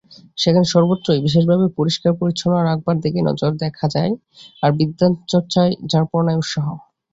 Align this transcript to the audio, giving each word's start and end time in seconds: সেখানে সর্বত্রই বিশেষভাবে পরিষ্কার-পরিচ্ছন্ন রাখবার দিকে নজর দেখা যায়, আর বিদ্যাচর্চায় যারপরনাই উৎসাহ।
সেখানে 0.37 0.67
সর্বত্রই 0.73 1.23
বিশেষভাবে 1.25 1.65
পরিষ্কার-পরিচ্ছন্ন 1.77 2.55
রাখবার 2.61 2.97
দিকে 3.03 3.19
নজর 3.29 3.51
দেখা 3.63 3.85
যায়, 3.95 4.11
আর 4.63 4.69
বিদ্যাচর্চায় 4.79 5.71
যারপরনাই 5.91 6.39
উৎসাহ। 6.41 6.67